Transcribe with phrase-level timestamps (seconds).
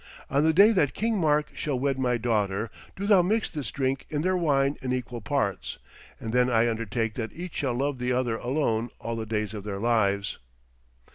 [0.31, 4.07] On the day that King Mark shall wed my daughter, do thou mix this drink
[4.09, 5.77] in their wine in equal parts,
[6.19, 9.63] and then I undertake that each shall love the other alone all the days of
[9.63, 10.39] their lives.'